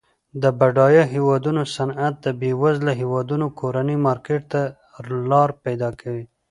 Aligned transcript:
د 0.41 0.43
بډایه 0.59 1.03
هیوادونو 1.13 1.61
صنعت 1.75 2.15
د 2.25 2.27
بیوزله 2.41 2.91
هیوادونو 3.01 3.45
کورني 3.59 3.97
مارکیټ 4.05 4.41
ته 4.51 4.61
لار 5.29 5.49
پیداکوي. 5.63 6.25